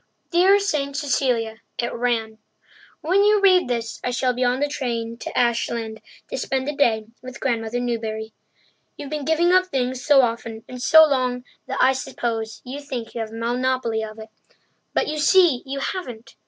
Dear 0.31 0.57
Saint 0.59 0.97
Cecilia 0.97 1.57
[it 1.77 1.93
ran], 1.93 2.39
when 3.01 3.23
you 3.23 3.39
read 3.39 3.67
this 3.67 4.01
I 4.03 4.09
shall 4.09 4.33
be 4.33 4.43
on 4.43 4.59
the 4.59 4.67
train 4.67 5.15
to 5.19 5.37
Ashland 5.37 6.01
to 6.31 6.39
spend 6.39 6.67
the 6.67 6.75
day 6.75 7.05
with 7.21 7.39
Grandmother 7.39 7.79
Newbury. 7.79 8.33
You've 8.97 9.11
been 9.11 9.25
giving 9.25 9.51
up 9.51 9.67
things 9.67 10.03
so 10.03 10.21
often 10.23 10.63
and 10.67 10.81
so 10.81 11.05
long 11.05 11.43
that 11.67 11.77
I 11.79 11.93
suppose 11.93 12.61
you 12.65 12.79
think 12.79 13.13
you 13.13 13.21
have 13.21 13.29
a 13.29 13.35
monopoly 13.35 14.03
of 14.03 14.17
it; 14.17 14.29
but 14.95 15.07
you 15.07 15.19
see 15.19 15.61
you 15.67 15.77
haven't. 15.77 16.35